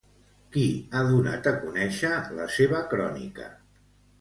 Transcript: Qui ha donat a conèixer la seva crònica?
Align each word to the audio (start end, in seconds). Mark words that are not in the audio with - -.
Qui 0.55 0.63
ha 0.99 1.03
donat 1.09 1.51
a 1.53 1.53
conèixer 1.65 2.11
la 2.41 2.51
seva 2.57 2.81
crònica? 2.95 3.53